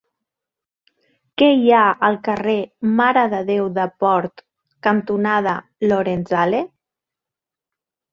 [1.41, 2.55] Què hi ha al carrer
[3.01, 4.41] Mare de Déu de Port
[4.87, 5.53] cantonada
[5.93, 6.63] Lorenzale?